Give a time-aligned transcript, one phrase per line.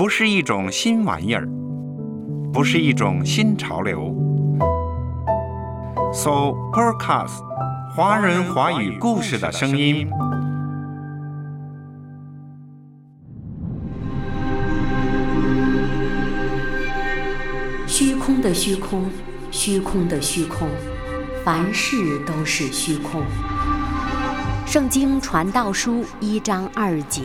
[0.00, 1.46] 不是一种新玩意儿，
[2.54, 4.16] 不是一种新潮流。
[6.10, 7.42] So Podcast，
[7.94, 10.08] 华人华语故事的声音。
[17.86, 19.04] 虚空的虚空，
[19.50, 20.66] 虚空的虚空，
[21.44, 23.22] 凡事都是虚空。
[24.64, 27.24] 圣经传道书一章二节。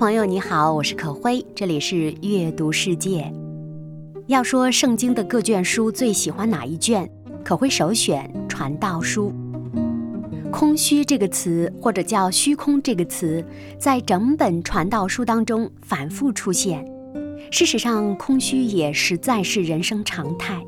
[0.00, 3.30] 朋友，你好，我是可辉，这里是阅读世界。
[4.28, 7.06] 要说圣经的各卷书最喜欢哪一卷，
[7.44, 9.30] 可辉首选《传道书》。
[10.50, 13.44] 空虚这个词，或者叫虚空这个词，
[13.78, 16.82] 在整本《传道书》当中反复出现。
[17.50, 20.64] 事实上，空虚也实在是人生常态。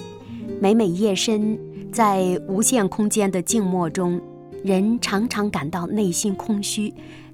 [0.61, 1.59] 每每夜深，
[1.91, 4.21] 在无限空间的静默中，
[4.63, 6.93] 人常常感到内心空虚。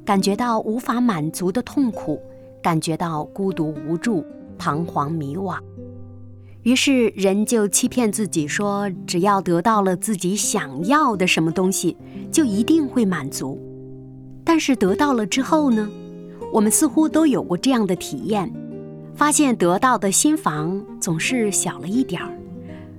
[0.09, 2.19] 感觉到无法满足的痛苦，
[2.63, 4.25] 感觉到孤独无助、
[4.57, 5.59] 彷徨迷惘，
[6.63, 11.95] 于是人就欺骗自己说，只要得到了自己想要的什么东西，
[12.33, 13.61] 就一定会满足。
[14.43, 15.87] 但是得到了之后呢？
[16.55, 18.51] 我们似乎都有过这样的体验：
[19.15, 22.33] 发现得到的新房总是小了一点儿，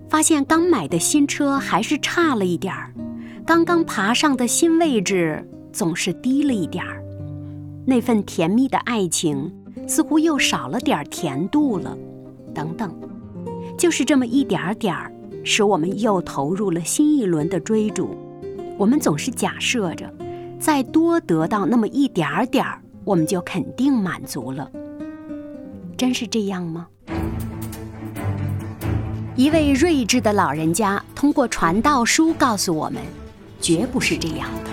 [0.08, 2.94] 发现刚买的新车还是差了一点儿，
[3.48, 5.44] 刚刚爬上的新位置。
[5.72, 7.04] 总是低了一点儿，
[7.86, 9.52] 那份甜蜜的爱情
[9.88, 11.98] 似乎又少了点甜度了，
[12.54, 12.94] 等等，
[13.78, 15.12] 就是这么一点儿点儿，
[15.44, 18.16] 使我们又投入了新一轮的追逐。
[18.78, 20.14] 我们总是假设着，
[20.60, 24.70] 再多得到那么一点儿点儿，我们就肯定满足了。
[25.98, 26.88] 真是这样吗？
[29.36, 33.02] 一位睿智的老人家通过传道书告诉我们，
[33.62, 34.69] 绝不是这样的。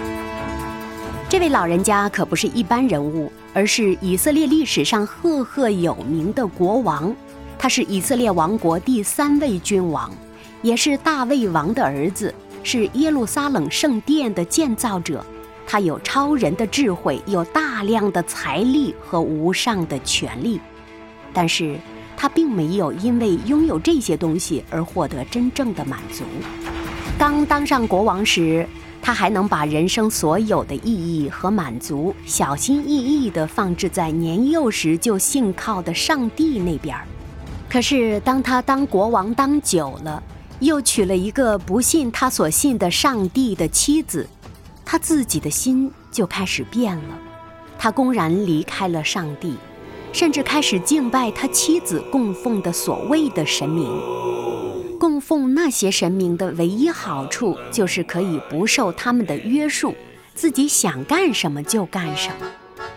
[1.29, 7.15] 这位老人家可不是一般人物，而是以色列历史上赫赫有名的国王。
[7.59, 10.09] 他是以色列王国第三位君王，
[10.63, 12.33] 也是大卫王的儿子，
[12.63, 15.25] 是耶路撒冷圣殿的建造者。
[15.67, 20.61] 他有超人的智慧，有大量的财力和无上的权力。
[21.33, 21.77] 但是
[22.17, 26.23] 他并没有因为拥有这些东西而获得真正的满足。
[27.19, 28.65] 刚当上国王时，
[29.06, 37.06] 他还能把人生所有的意义和满足小心翼翼地放置在年幼时就信靠的上帝那边儿。
[37.71, 40.21] 可是，当他当国王当久了，
[40.59, 44.28] 又娶了一个不信他所信的上帝的妻子，
[44.84, 47.16] 他自己的心就开始变了。
[47.78, 49.55] 他公然离开了上帝，
[50.16, 53.87] 甚至开始敬拜他妻子供奉的所谓的神明。
[54.99, 59.94] 供奉那些神明的唯一好处，就是可以不受他们的约束，
[60.34, 62.50] 自己想干什么就干什么。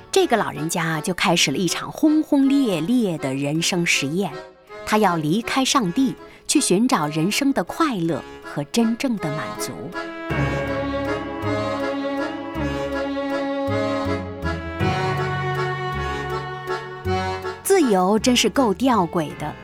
[0.09, 4.31] 这个老人家就开始了一场轰轰烈烈的人生实验，
[4.85, 6.15] 他要离开上帝，
[6.47, 9.73] 去寻找人生的快乐和真正的满足。
[17.79, 19.55] 自由真是够吊诡的。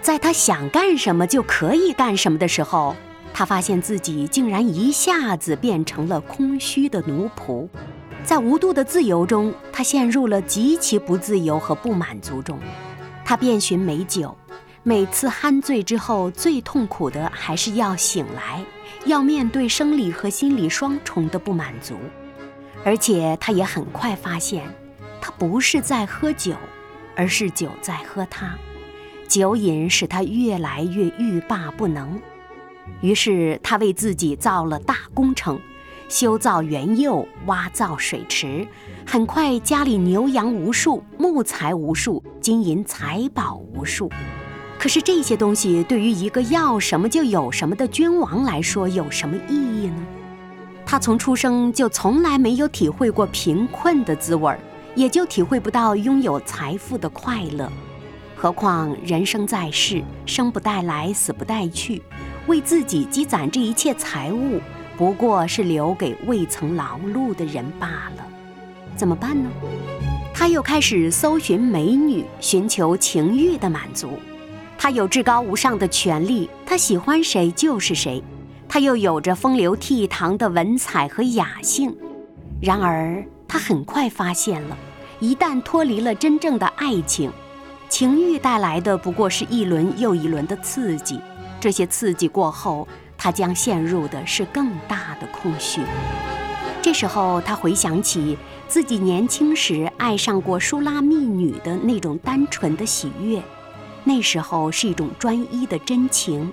[0.00, 2.96] 在他想干什么就可以干什么的时候，
[3.34, 7.68] 他发现自己竟然一下子变成了空虚的奴仆。
[8.24, 12.58] 在无度的自由中，他陷入了极其不自由和不满足中。
[13.26, 14.34] 他遍寻美酒，
[14.82, 18.64] 每次酣醉之后，最痛苦的还是要醒来，
[19.04, 21.94] 要面对生理和心理双重的不满足。
[22.86, 24.64] 而且，他也很快发现，
[25.20, 26.54] 他不是在喝酒，
[27.16, 28.54] 而是酒在喝他。
[29.28, 32.20] 酒瘾使他越来越欲罢不能，
[33.00, 35.60] 于是他为自己造了大工程，
[36.08, 38.66] 修造园囿，挖造水池。
[39.06, 44.10] 很快家里牛羊无数，木材无数，金银财宝无数。
[44.78, 50.06] 可是这些东西对于一个要什么就有什么的君王来说有什么意义呢？
[50.84, 54.58] 他从出生就从来没有体会过贫困的滋味儿，
[54.94, 57.70] 也就体会不到拥有财富的快乐。
[58.36, 62.02] 何况人生在世，生不带来，死不带去，
[62.46, 64.60] 为自己积攒这一切财物，
[64.96, 68.26] 不过是留给未曾劳碌的人罢了。
[68.96, 69.50] 怎么办呢？
[70.34, 74.18] 他又开始搜寻美女，寻求情欲的满足。
[74.78, 78.22] 他有至高无上的权利，他喜欢谁就是谁。
[78.66, 81.94] 他又有着风流倜傥的文采和雅兴。
[82.62, 84.78] 然而，他很快发现了，
[85.18, 87.32] 一旦脱离了真正的爱情，
[87.88, 91.20] 情欲带来的不过是一轮又一轮的刺激。
[91.58, 92.86] 这些刺激过后，
[93.18, 95.82] 他将陷入的是更大的空虚。
[96.80, 98.38] 这时候，他回想起
[98.68, 103.42] 自己年轻时爱上过舒拉密女的那种单纯的喜悦，
[104.04, 106.52] 那时候是一种专一的真情，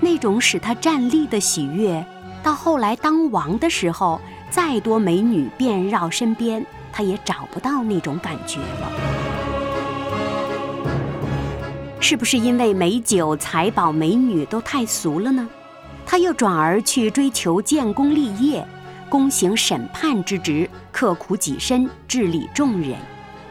[0.00, 2.04] 那种使他站立的喜悦。
[2.42, 4.20] 到后来当王的时候，
[4.56, 8.90] 再多美女遍绕身边，他也找不到那种感觉了。
[12.00, 15.46] 是不是因为美酒、财宝、美女都太俗了呢？
[16.06, 18.66] 他又转而去追求建功立业。
[19.10, 22.96] 公行审判之职，刻苦己身，治理众人。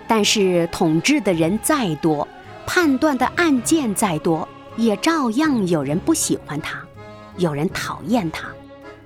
[0.07, 2.27] 但是统治的人再多，
[2.65, 6.79] 判断的案件再多，也照样有人不喜欢他，
[7.37, 8.47] 有人讨厌他。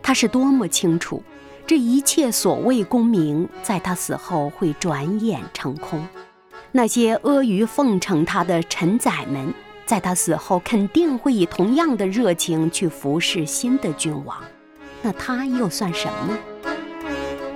[0.02, 1.22] 他是多么清楚，
[1.70, 6.04] 这一切所谓功名，在他死后会转眼成空。
[6.72, 9.54] 那些阿谀奉承他的臣宰们，
[9.86, 14.36] 在他死后肯定会以同样的热情去服侍新的君王。
[15.04, 16.40] 那他又算什么呢？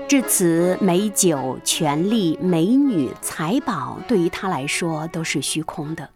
[0.08, 6.08] 至此，美酒、权力、美女、财宝对于他来说都是虚空的。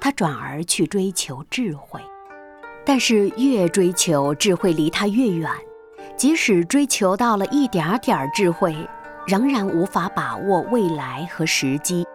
[0.00, 2.00] 他转而去追求智慧，
[2.82, 5.50] 但是越追求智慧离他越远。
[6.22, 8.88] 即使追求到了一点点智慧，
[9.26, 12.06] 仍然无法把握未来和时机，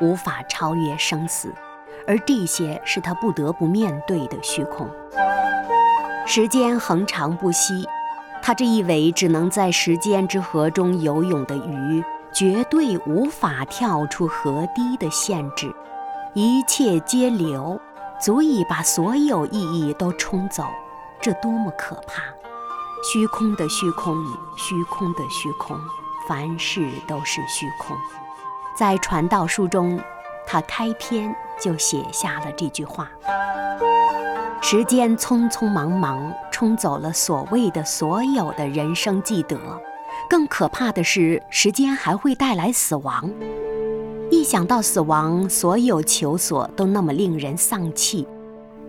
[0.00, 1.50] 无法超越生死，
[2.06, 4.86] 而这些是他不得不面对的虚空。
[6.26, 7.88] 时间恒长不息。
[8.42, 15.74] 他这一尾只能在时间之河中游泳的鱼，绝对无法跳出河堤的限制。
[16.34, 17.80] 一切皆流，
[18.20, 20.64] 足以把所有意义都冲走。
[21.18, 22.22] 这多么可怕！
[23.06, 24.16] 虚空的虚空，
[24.56, 25.78] 虚空的虚空，
[26.26, 27.94] 凡事都是虚空。
[28.74, 30.00] 在传道书中，
[30.46, 33.10] 他开篇就写下了这句话。
[34.62, 39.58] 时间匆匆忙忙冲走了所谓的所有的人生记得，
[40.30, 43.30] 更可怕的是，时间还会带来死亡。
[44.30, 48.26] 一想到死亡，所有求索都那么令人丧气，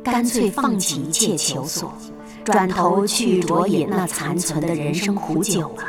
[0.02, 1.94] 干脆放弃一切求索，
[2.46, 5.84] 转头去酌饮那残存的人生苦酒了。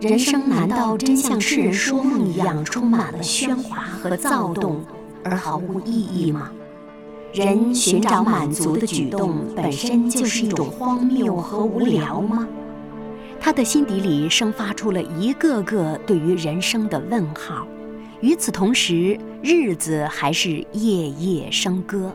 [0.00, 4.84] 人生难道真像世人说梦一样，充满了喧哗和躁动，
[5.24, 6.50] 而毫无意义吗？
[7.32, 12.46] 人寻找满足的举动本身就是一种荒谬和无聊吗？
[13.40, 17.66] 他的心底里生发出了一个个对于人生的问号。
[18.20, 22.14] 与此同时，日子还是夜夜笙歌，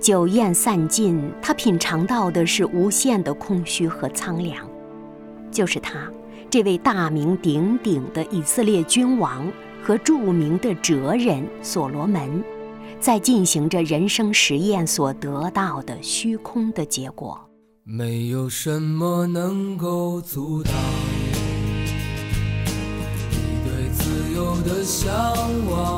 [0.00, 4.68] 酒宴散尽，他品尝到的是无限的空虚和苍凉。
[5.50, 6.08] 就是他，
[6.48, 9.50] 这位大名鼎鼎的以色列君王
[9.82, 12.42] 和著名的哲人所罗门。
[13.00, 17.40] 在进行着人生实验所得到的虚空的结果。
[17.84, 20.72] 没有什么能够阻挡
[23.30, 25.12] 你对自由的向
[25.70, 25.97] 往，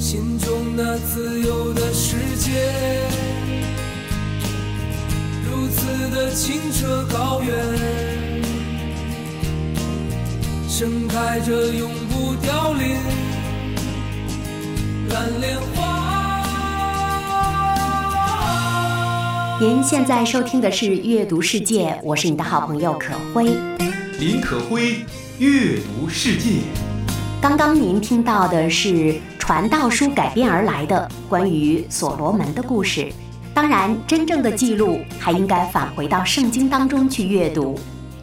[0.00, 2.72] 心中那自由的世界，
[5.44, 7.54] 如此的清澈高远，
[10.66, 12.96] 盛开着永不凋零
[15.10, 16.42] 蓝莲花。
[19.60, 23.54] 您现在收听的是《阅读世界》，我是你的好朋友可辉。
[24.18, 25.04] 林可辉，
[25.38, 26.60] 阅读世界。
[27.42, 33.12] 刚刚您听到的是传道书改编而来的关于所罗门的故事。
[33.52, 37.76] 当然，真正的记录还应该返回到圣经当中去阅读，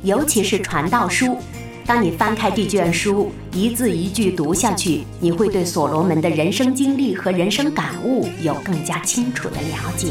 [0.04, 1.38] 尤其是传道书。
[1.86, 10.08] 当你翻开这卷书，一字一句读下去，你会对所罗门的人生经历和人生感悟有更加清楚的了解。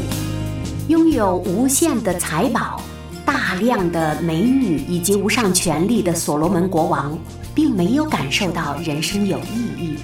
[0.87, 2.79] 拥有无限的财宝、
[3.25, 7.17] 大量的美女以及无上权力的所罗门国王，
[7.55, 9.95] 并没有感受到人生有意义，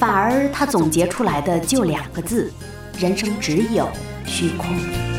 [0.00, 2.50] 反而他总结出来的就两个字：
[2.98, 3.86] 人生只有
[4.24, 5.09] 虚空。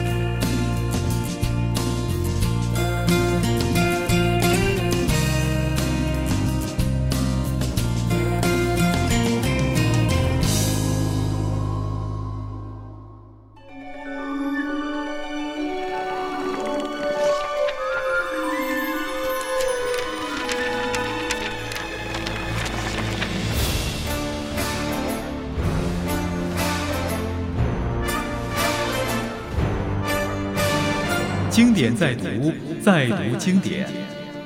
[32.01, 33.87] 在读，再读经典。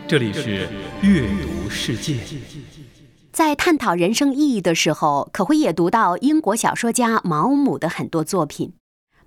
[0.06, 0.68] 这里是
[1.02, 2.18] 阅读世界。
[3.32, 8.74] 在探讨人生意义的时候，可会也读到英国小说家毛姆的很多作品。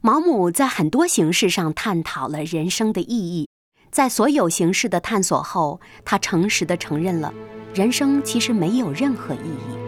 [0.02, 3.49] 毛姆在很多形式上探讨了人生的意义。
[3.90, 7.32] 在所有形式的探索后，他诚实地承认了，
[7.73, 9.78] 人生其实没有任何意义。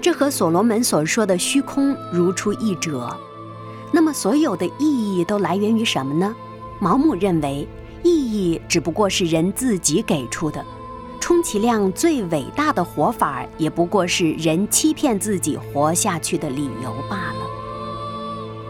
[0.00, 3.18] 这和所罗门所说的虚空如出一辙。
[3.92, 6.32] 那么，所有的意义都来源于什么呢？
[6.78, 7.66] 毛姆认为，
[8.02, 10.64] 意义只不过是人自己给出的，
[11.18, 17.46] 充其量最伟大的活法，也不过是人欺骗自己活下去的理由罢了。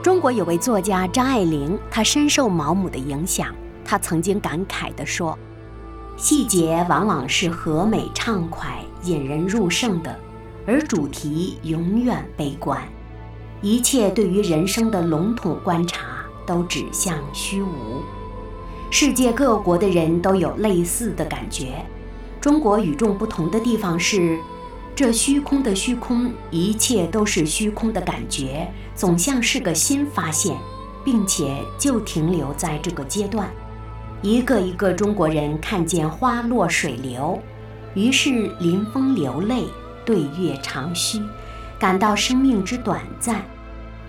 [0.03, 3.55] 中国有位作家张爱玲，她深受毛姆的影响。
[3.85, 5.37] 她曾经感慨地说
[6.17, 10.17] ：“细节往往是和美畅快、引人入胜的，
[10.65, 12.81] 而主题永远悲观。
[13.61, 16.07] 一切对于人生的笼统观察。”
[16.47, 18.03] 都指向虚无。
[18.91, 21.85] 世界各国的人都有类似的感觉。
[22.41, 24.38] 中国与众不同的地方是，
[24.95, 30.57] 这虚空的虚空，一切都是虚空的感觉，总像是个新发现，
[31.05, 33.50] 并且就停留在这个阶段。
[34.23, 37.38] 一个一个中国人看见花落水流，
[37.95, 39.65] 于是临风流泪，
[40.05, 41.21] 对月长吁，
[41.79, 43.45] 感到生命之短暂。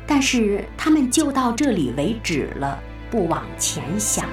[0.07, 2.79] 但是他们就到这里为止了，
[3.11, 4.31] 不往前想了。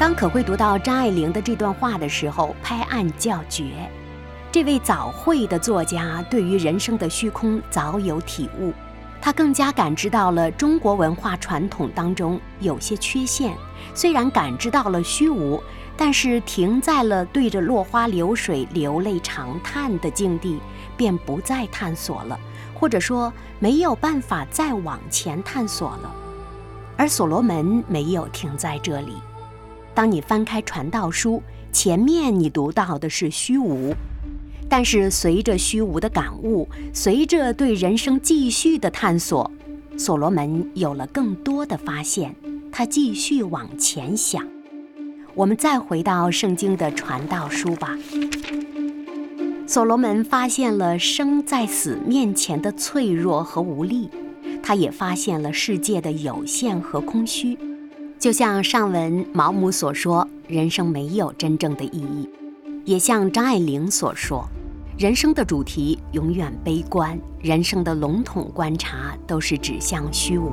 [0.00, 3.64] 当可会读到张爱玲的这段话的时候，拍案叫绝。
[4.50, 8.72] 这位早慧的作家对于人生的虚空早有体悟，
[9.20, 13.54] 他更加感知到了中国文化传统当中有些缺陷。
[13.94, 15.62] 虽然感知到了虚无，
[15.96, 20.58] 但是停在了对着落花流水流泪长叹的境地，
[20.96, 22.38] 便不再探索了。
[22.78, 26.14] 或者说没有办法再往前探索了，
[26.96, 29.14] 而所罗门没有停在这里。
[29.94, 31.42] 当你翻开传道书，
[31.72, 33.94] 前面你读到的是虚无，
[34.68, 39.50] 但是随着虚无的感悟，随着对人生继续的探索，
[39.96, 42.36] 所罗门有了更多的发现。
[42.70, 44.46] 他继续往前想。
[45.34, 47.96] 我们再回到圣经的传道书吧。
[49.68, 54.08] 所罗门发现了生在死面前的脆弱和无力，
[54.62, 57.58] 他也发现了世界的有限和空虚。
[58.16, 62.28] 就像上文毛姆所说，人生没有真正的意义；
[62.84, 64.46] 也像张爱玲所说，
[64.96, 70.48] 人生的主题永远悲观，人生的笼统观察都是指向虚无。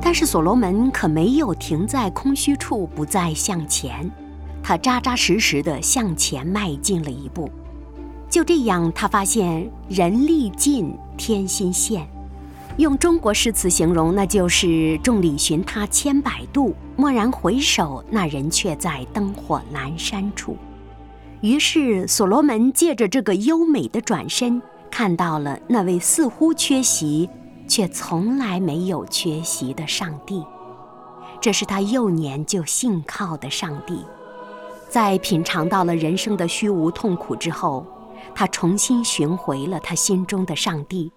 [0.00, 4.10] 但是所罗门可没有停在空虚处不再向前，
[4.62, 7.50] 他扎扎实实地向前迈进了一步。
[8.32, 12.08] 就这样，他发现人力尽，天心现。
[12.78, 20.56] 用中国诗词形容，那就是“众里寻他千百度，蓦然回首，那人却在灯火阑珊处。”
[21.42, 27.28] 于是，所罗门借着这个优美的转身，看到了那位似乎缺席，
[27.68, 30.42] 却从来没有缺席的上帝。
[31.38, 34.02] 这是他幼年就信靠的上帝。
[34.88, 37.84] 在品尝到了人生的虚无痛苦之后，
[38.34, 41.12] 他重新寻回了他心中的上帝。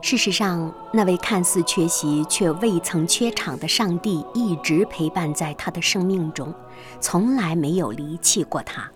[0.00, 6.54] 事实上，那位看似缺席却未曾缺场的上帝，一直陪伴在他的生命中，
[7.00, 8.88] 从来没有离弃过他。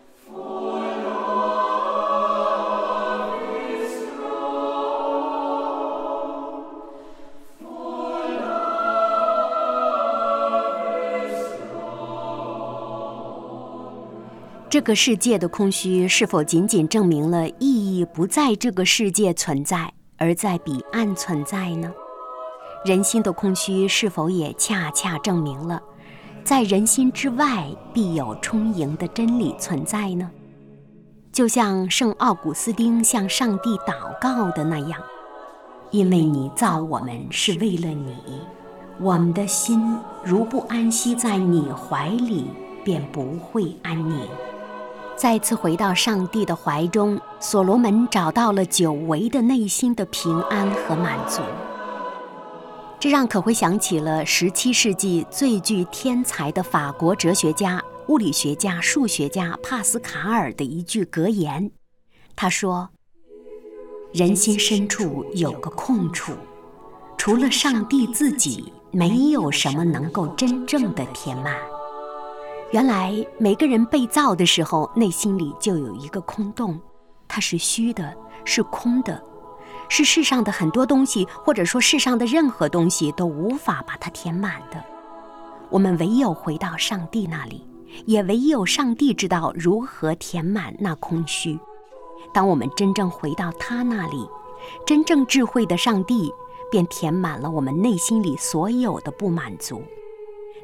[14.72, 21.92] 这个世界的空虚，是否仅仅证明了意义不在这个世界存在，而在彼岸存在呢？
[22.82, 25.78] 人心的空虚，是否也恰恰证明了，
[26.42, 30.30] 在人心之外必有充盈的真理存在呢？
[31.30, 34.98] 就像圣奥古斯丁向上帝祷告的那样
[35.92, 38.16] ：“因为你造我们是为了你，
[38.98, 42.46] 我们的心如不安息在你怀里，
[42.82, 44.26] 便不会安宁。”
[45.16, 51.42] 再次回到上帝的怀中，所罗门找到了久违的内心的平安和满足。
[52.98, 61.70] 这让可会想起了十七世纪最具天才的法国哲学家、物理学家、数学家帕斯卡尔的一句格言。
[62.34, 62.88] 他说
[64.12, 66.32] ：“人心深处有个空处，
[67.16, 71.56] 除了上帝自己，没有什么能够真正的填满。”
[72.72, 76.80] 原来每个人被造的时候，内心里就有一个空洞，
[77.28, 79.22] 它是虚的，是空的。
[79.90, 84.82] 是世上的很多东西，或者说世上的任何东西都无法把它填满的。
[85.68, 87.62] 我们唯有回到上帝那里，
[88.06, 91.58] 也唯有上帝知道如何填满那空虚。
[92.32, 94.26] 当我们真正回到他那里，
[94.86, 96.32] 真正智慧的上帝
[96.70, 99.82] 便填满了我们内心里所有的不满足。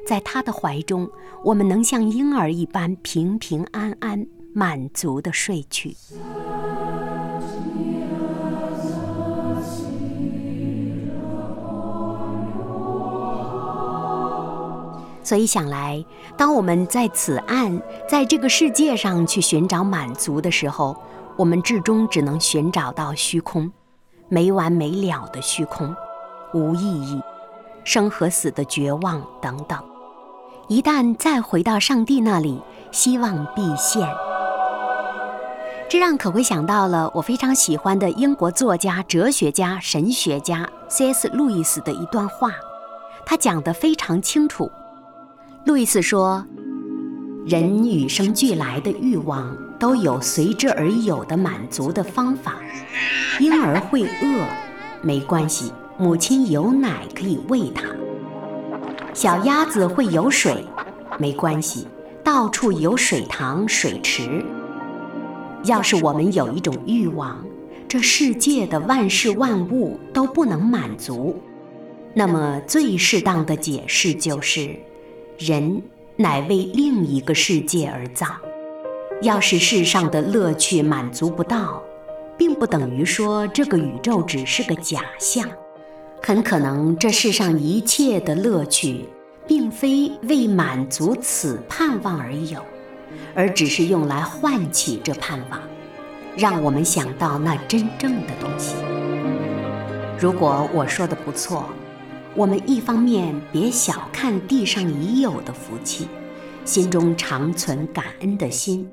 [0.09, 1.07] 在他的怀中，
[1.43, 4.25] 我们能像婴儿一般平平安安、
[4.55, 5.95] 满足地睡去。
[15.23, 16.03] 所以想来，
[16.35, 20.97] 当我们在此岸，在这个世界上去寻找满足的时候，
[21.37, 23.71] 我们至终只能寻找到虚空，
[24.27, 25.95] 没完没了的虚空，
[26.55, 27.21] 无意义，
[27.83, 29.79] 生和死的绝望等等。
[30.69, 32.61] 一旦再回到上帝那里，
[32.91, 34.07] 希望必现。
[35.89, 41.27] 这让可会想到了我非常喜欢的英国作家、哲学家、神学家 C.S.
[41.29, 42.51] 路易斯的一段话，
[43.25, 44.71] 他讲得非常清楚。
[45.65, 46.45] 路易斯说
[47.47, 52.57] ：“人与生俱来的欲望都有随之而有的满足的方法。
[53.39, 54.45] 婴儿会饿，
[55.01, 57.87] 没关系，母亲有奶可以喂他；
[59.19, 60.63] 小鸭子会有水，
[61.17, 61.85] 没关系，
[62.23, 64.41] 到处有水塘、水池。
[65.65, 67.45] 要是我们有一种欲望，
[67.85, 71.37] 这世界的万事万物都不能满足，
[72.13, 74.73] 那么最适当的解释就是。”
[75.37, 75.81] 人
[76.15, 78.25] 乃为另一个世界而造。
[79.21, 81.83] 要是世上的乐趣满足不到，
[82.37, 85.45] 并不等于说这个宇宙只是个假象。
[86.21, 89.05] 很可能这世上一切的乐趣，
[89.47, 92.61] 并非为满足此盼望而有，
[93.33, 95.59] 而只是用来唤起这盼望，
[96.37, 98.75] 让我们想到那真正的东西。
[100.19, 101.65] 如果我说的不错。
[102.35, 106.07] 我们一方面别小看地上已有的福气，
[106.63, 108.85] 心中常存感恩的心；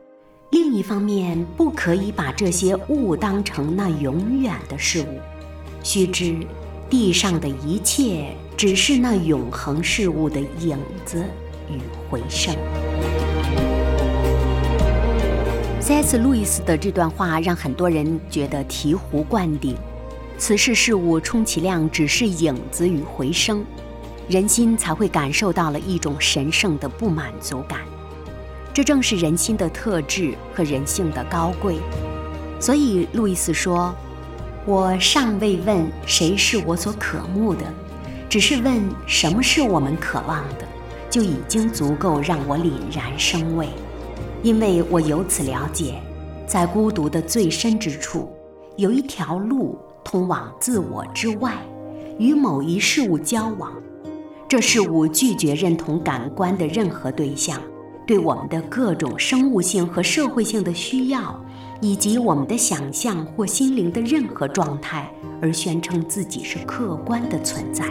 [0.51, 5.21] 另一方面，不可以把这些物当成那永远的事物。
[5.83, 6.35] 须知，
[6.89, 11.25] 地上的一切只是那永恒事物的影子
[11.69, 12.55] 与回声。
[15.81, 16.19] C.S.
[16.19, 19.77] 路易斯的这段话让很多人觉得醍醐灌顶。
[20.39, 23.65] 此世事物充其量只是影子与回声，
[24.29, 27.81] 人心才会感受到了一种神圣的不满足感。
[28.73, 31.77] 这正是人心的特质和人性的高贵。
[32.61, 33.95] 所以，路易斯说
[34.67, 37.61] ：“我尚未问谁是我所渴慕的，
[38.29, 40.67] 只是问什么是我们渴望的，
[41.09, 43.69] 就已经足够让我凛然生畏，
[44.43, 46.03] 因为我由此了解，
[46.49, 48.31] 在孤独的最深之处，
[48.77, 51.53] 有一条路。”通往自我之外，
[52.17, 53.73] 与某一事物交往，
[54.47, 57.61] 这事物拒绝认同感官的任何对象，
[58.07, 61.45] 对我们的各种生物性和社会性的需要，
[61.81, 65.11] 以及我们的想象或心灵的任何状态，
[65.41, 67.85] 而宣称自己是客观的存在。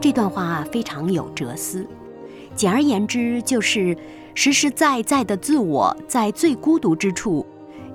[0.00, 1.86] 这段话非常有哲思，
[2.54, 3.96] 简而言之，就是
[4.34, 7.44] 实实在在的自我在最孤独之处。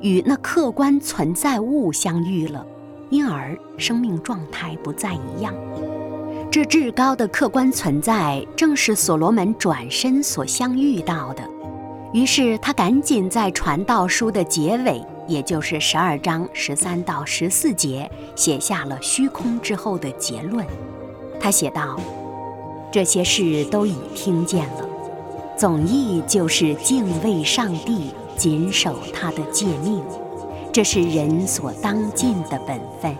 [0.02, 2.66] 与那客观存在物相遇了，
[3.10, 5.54] 因而生命状态不再一样。
[6.50, 11.44] 这至高的客观存在，正是所罗门转身所相遇到的。
[12.14, 20.66] 于是他赶紧在传道书的结尾，也就是十二章十三到十四节，写下了虚空之后的结论。
[21.40, 22.00] 他写道
[22.92, 24.90] ：“这些事都已听见了，
[25.58, 30.02] 总意就是敬畏上帝。”谨守他的诫命，
[30.72, 33.14] 这是人所当尽的本分。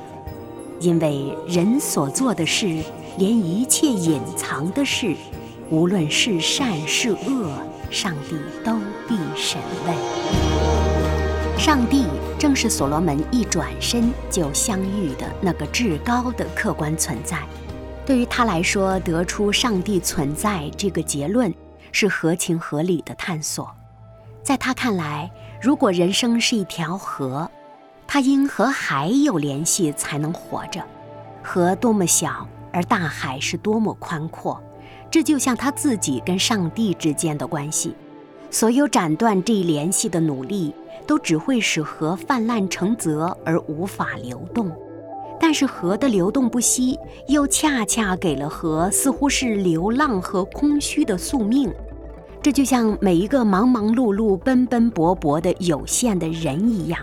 [0.80, 2.82] 因为人所做的事，
[3.18, 5.14] 连一切隐藏的事，
[5.70, 7.52] 无论是善是恶，
[7.92, 9.96] 上帝都必审问。
[11.58, 12.06] 上帝
[12.38, 17.40] 正是所罗门一转身就相遇的那个至高的客观存在。
[18.06, 21.54] 对于他来说，得出上帝存在这个结论
[21.92, 23.70] 是合情合理的探索。
[24.42, 25.30] 在他看来，
[25.62, 27.50] 如果人生是一条河，
[28.08, 30.82] 他应和海有联系才能活着。
[31.44, 34.60] 河多么小，而大海是多么宽阔，
[35.12, 37.96] 这就像他自己跟上帝之间的关系。
[38.52, 40.74] 所有斩断这一联系的努力，
[41.06, 44.72] 都只会使河泛滥成泽而无法流动。
[45.40, 51.72] 但是河的流动不息，又恰恰给了河似乎是流浪和空虚的宿命。
[52.42, 57.00] 这就像每一个忙忙碌碌、奔奔波波的有限的人一样。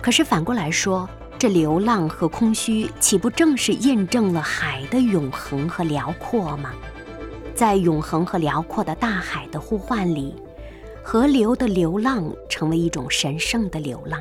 [0.00, 6.70] 可是反过来说，这流浪和空虚，岂不正是印证了海的永恒和辽阔吗？
[7.58, 10.32] 在永恒和辽阔的大海的呼唤里，
[11.02, 14.20] 河流的流浪成为一种神圣的流浪，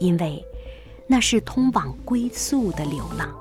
[0.00, 0.44] 因为
[1.06, 3.32] 那是通往归宿的流浪。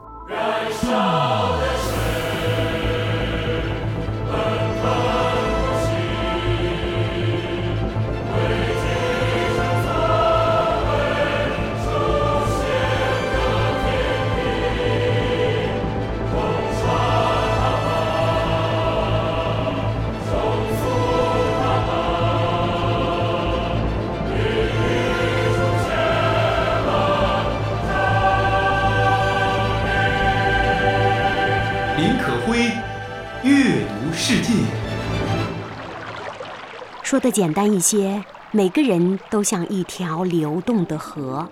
[37.15, 41.47] 说的简单一些，每个人都像一条流动的河，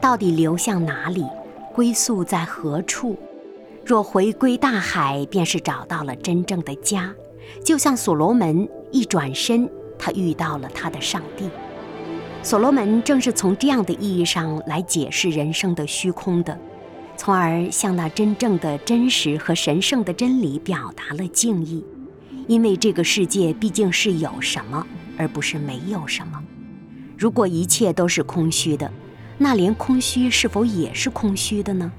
[0.00, 1.22] 到底流向哪里，
[1.74, 3.14] 归宿在何处？
[3.84, 7.14] 若回归大海，便是找到了真正的家。
[7.62, 11.50] 就像所罗门一转身，他遇到了他的上帝。
[12.42, 16.58] 所罗门正是从这样的意义上来解释人生的虚空的。
[17.18, 21.84] 从而向那真正的真实和神圣的真理表达了敬意，
[22.50, 24.84] 因为这个世界毕竟是有什么，
[25.16, 26.42] 而不是没有什么。
[27.16, 28.90] 如果一切都是空虚的，
[29.38, 31.92] 那连空虚是否也是空虚的呢？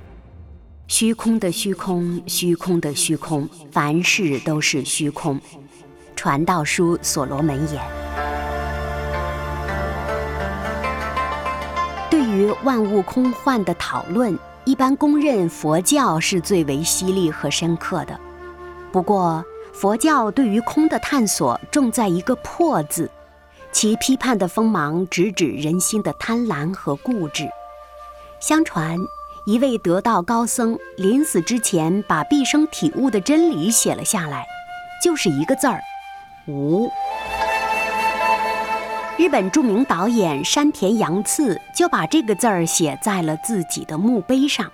[0.88, 5.40] 虚空的虚空，虚空的虚空，凡事都是虚空。
[6.18, 7.82] 传道书所罗门言。
[12.10, 14.38] 对于万物空幻的讨论。
[14.66, 18.20] 一般公认佛教是最为犀利和深刻的，
[18.92, 19.44] 不过
[19.82, 23.10] 佛教对于空的探索重在一个“破”字，
[23.72, 27.50] 其批判的锋芒直指人心的贪婪和固执。
[28.40, 28.96] 相传，
[29.48, 34.46] 一位得道高僧临死之前把毕生体悟的真理写了下来，
[35.04, 35.82] 就是一个字儿——
[36.46, 36.88] 无。
[39.18, 44.72] 日本著名导演山田洋次就把这个字儿写在了自己的墓碑上。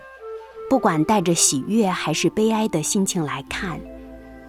[0.69, 3.79] 不管带着喜悦还是悲哀的心情来看，“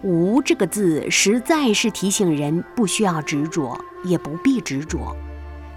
[0.03, 5.15] 无”这个字实在是提醒人不需要执着，也不必执着。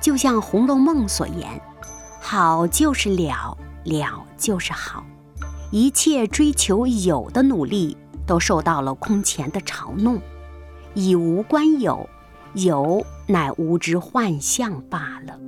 [0.01, 1.61] 就像《红楼梦》所言
[2.21, 5.05] ：“好就是了，了就是好。”
[5.71, 10.21] 一切追求有的努力都受到了空前的嘲弄，
[10.95, 12.09] 以无关有。
[12.55, 15.39] 有乃无之幻象罢了，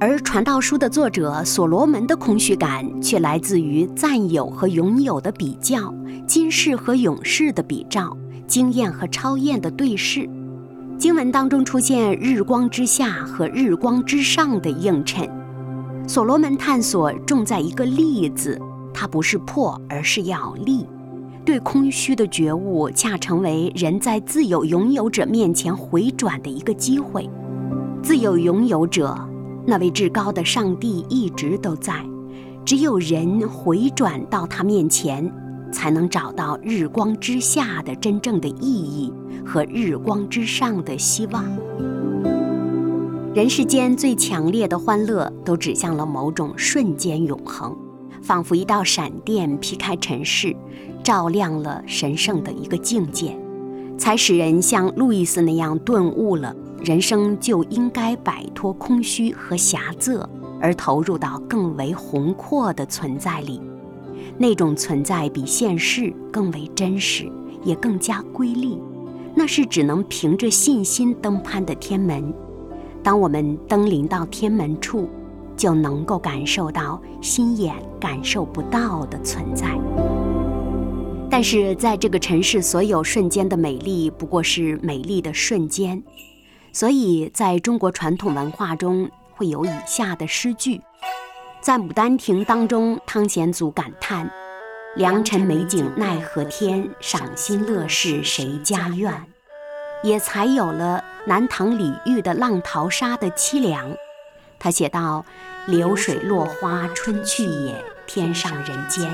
[0.00, 5.92] 而传道书的作者所罗门的空虚感却来自于占有和拥有的比较，
[6.24, 10.28] 今世和永世的比照，经验和超验的对视。
[10.96, 15.28] 经文当中出现日光之下和日光之上的映衬，
[16.06, 18.56] 所罗门探索重在一个立字，
[18.94, 20.86] 它不是破，而是要立。
[21.44, 27.28] 对空虚的觉悟，恰成为人在自有拥有者面前回转的一个机会。
[28.00, 29.18] 自有拥有者，
[29.70, 31.92] 那位至高的上帝一直都在，
[32.64, 35.30] 只有人回转到他面前，
[35.70, 39.12] 才能找到日光之下的真正的意义
[39.44, 41.44] 和日光之上的希望。
[43.34, 47.76] 人世间最强烈的欢乐，都指向了某种瞬间永恒。
[48.22, 50.56] 仿佛一道闪电劈开尘世，
[51.04, 53.38] 照亮了神圣的一个境界，
[53.98, 60.12] 才使人像路易斯那样顿悟了：人生就应该摆脱空虚和狭窄，
[60.60, 63.60] 而投入到更为宏阔的存在里。
[64.36, 67.30] 那种存在比现世更为真实，
[67.64, 68.78] 也更加瑰丽。
[69.34, 72.32] 那是只能凭着信心登攀的天门。
[73.02, 75.08] 当我们登临到天门处，
[75.56, 79.78] 就能够感受到心眼感受不到的存在。
[81.30, 86.02] 但是在这个城市，所有瞬间的美丽不过是美丽的瞬间，
[86.72, 90.80] 所以在中国传统文化中会有以下的诗句。
[91.60, 94.30] 在《牡丹亭》当中，汤显祖感叹
[94.94, 99.12] ：“良辰美景奈何天，赏心乐事谁家院。”
[100.04, 103.90] 也才有了南唐李煜的《浪淘沙》的凄凉。
[104.60, 105.24] 他写道
[105.66, 109.10] ：“流水落花春去也，天上人间。”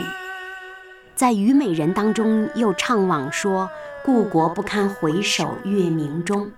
[1.17, 3.71] 在虞美人当中又怅惘说
[4.05, 6.51] ：“故国不堪回首月明中。”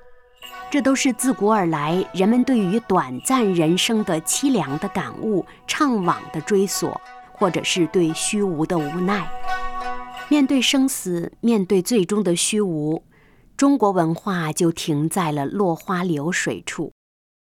[0.70, 7.00] 这都是自古而来人们对于短暂人生的凄凉的感悟、怅惘的追索，
[7.32, 9.30] 或者是对虚无的无奈。
[10.28, 13.02] 面对生死，面对最终的虚无，
[13.56, 16.92] 中国文化就停在了落花流水处。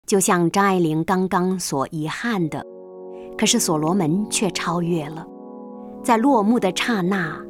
[0.05, 2.63] 就像张爱玲刚刚所遗憾的，
[3.37, 5.25] 可是所罗门却超越了。
[6.03, 7.41] 在落幕的刹那，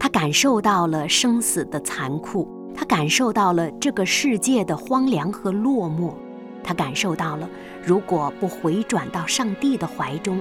[0.00, 6.14] 他感受到了生死的残酷，他感受到了这个世界的荒凉和落寞，
[6.62, 7.50] 他感受到了
[7.84, 10.40] 如果不回转到上帝的怀中，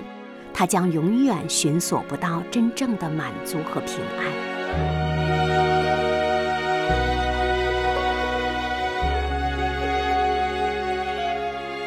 [0.54, 4.28] 他将永远寻索不到真正的满足和平安。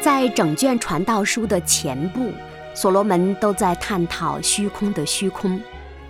[0.02, 2.32] 在整卷传道书的前部。
[2.72, 5.60] 所罗门都在探讨虚空的虚空，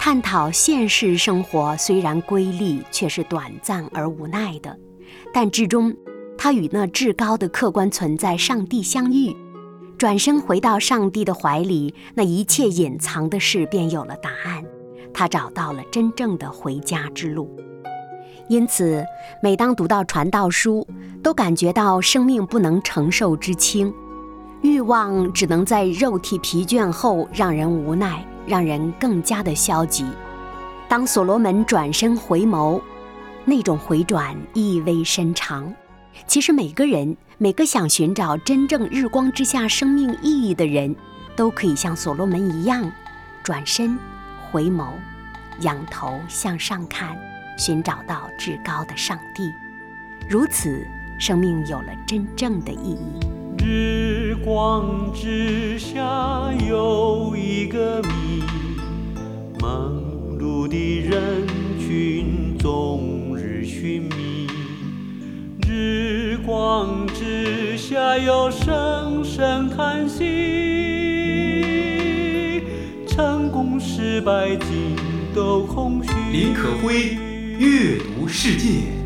[0.02, 4.74] 探讨现实生活虽然瑰丽，却是短暂而无奈的。
[5.30, 5.94] 但至终，
[6.38, 9.36] 他与那至高的客观存在上帝相遇，
[9.98, 14.64] 转身回到上帝的怀里，那一切隐藏的事便有了答案。
[15.12, 17.54] 他找到了真正的回家之路。
[18.48, 19.04] 因此，
[19.42, 20.88] 每当读到传道书，
[21.22, 23.92] 都感觉到生命不能承受之轻。
[24.62, 30.06] 欲望只能在肉体疲倦后让人无奈，让人更加的消极。
[30.88, 32.80] 当所罗门转身回眸，
[33.44, 35.72] 那种回转意味深长。
[36.26, 40.94] 其实每个人，每个想寻找真正日光之下生命意义的人，
[41.36, 42.90] 都可以像所罗门一样，
[43.42, 43.96] 转身
[44.50, 44.88] 回眸，
[45.60, 47.16] 仰头向上看，
[47.56, 49.50] 寻找到至高的上帝。
[50.28, 50.84] 如此，
[51.18, 53.39] 生命有了真正的意义。
[53.62, 58.42] 日光之下有一个谜，
[59.60, 60.02] 忙
[60.38, 61.46] 碌的人
[61.78, 64.46] 群终日寻觅。
[65.68, 70.24] 日光之下有声声叹息，
[73.06, 74.96] 成功失败尽
[75.34, 76.10] 都空虚。
[76.32, 77.18] 林可辉，
[77.58, 78.99] 阅读世界。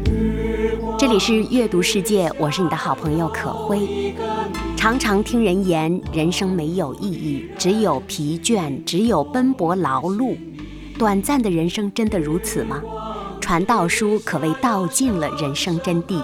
[0.98, 4.14] 这里是阅读世界，我是你的好朋友可辉。
[4.76, 10.36] 常常听人言，人生没有意义，只有疲倦，只有奔波劳碌。
[10.98, 12.82] 短暂的人生真的如此吗？
[13.40, 16.22] 传道书可谓道尽了人生真谛。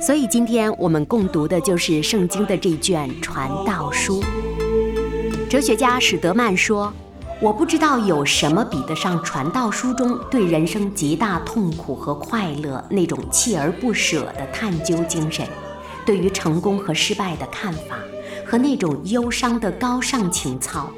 [0.00, 4.22] 所以今天我们共读的就是圣经的这卷传道书。
[5.50, 6.92] 哲学家史德曼说
[7.40, 15.46] ：“我不知道有什么比得上传道书中对人生极大痛苦和快乐那种锲而不舍的探究精神。”
[16.04, 17.98] 对于成功和失败的看法，
[18.44, 20.90] 和那种忧伤的高尚情操，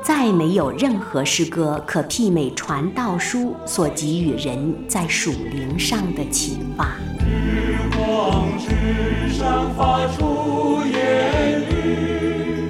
[0.00, 6.96] 再没有任何诗歌可媲美传道书所给予人在属灵上的启发。
[7.18, 11.65] 日光之上发出言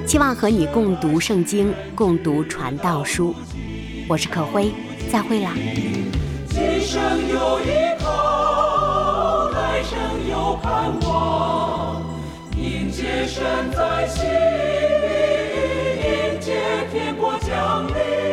[0.07, 3.35] 希望和你共读圣经，共读传道书。
[4.09, 4.71] 我是可辉，
[5.11, 5.53] 再会啦。
[6.49, 7.65] 今生有依
[7.99, 9.99] 靠，来生
[10.31, 12.05] 有盼望。
[12.57, 15.09] 迎接神在心里，
[16.07, 18.26] 迎接天国降临。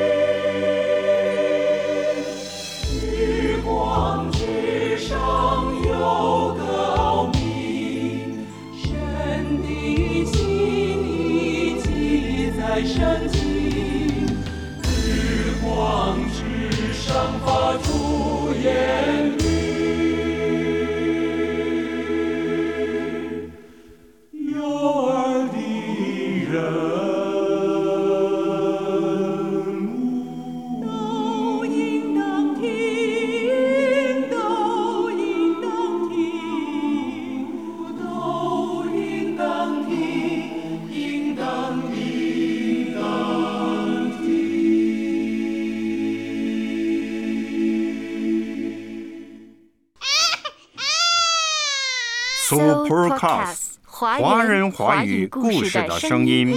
[53.17, 56.55] Supercast 华人华语故事的声音。